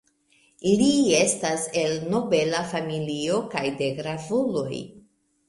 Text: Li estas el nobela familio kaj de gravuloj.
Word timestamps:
Li 0.77 0.87
estas 1.17 1.65
el 1.81 1.93
nobela 2.15 2.63
familio 2.73 3.37
kaj 3.53 3.65
de 3.83 3.93
gravuloj. 4.01 4.81